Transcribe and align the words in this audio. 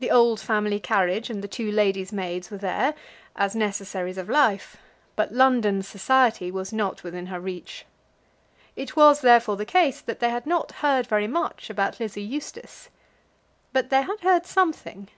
The 0.00 0.10
old 0.10 0.38
family 0.38 0.78
carriage 0.78 1.30
and 1.30 1.42
the 1.42 1.48
two 1.48 1.72
lady's 1.72 2.12
maids 2.12 2.50
were 2.50 2.58
there, 2.58 2.92
as 3.34 3.56
necessaries 3.56 4.18
of 4.18 4.28
life; 4.28 4.76
but 5.16 5.32
London 5.32 5.80
society 5.82 6.50
was 6.50 6.74
not 6.74 7.02
within 7.02 7.24
her 7.28 7.40
reach. 7.40 7.86
It 8.76 8.96
was, 8.96 9.22
therefore, 9.22 9.56
the 9.56 9.64
case 9.64 10.02
that 10.02 10.20
they 10.20 10.28
had 10.28 10.44
not 10.44 10.72
heard 10.84 11.06
very 11.06 11.26
much 11.26 11.70
about 11.70 11.98
Lizzie 11.98 12.20
Eustace. 12.20 12.90
But 13.72 13.88
they 13.88 14.02
had 14.02 14.20
heard 14.20 14.44
something. 14.44 15.08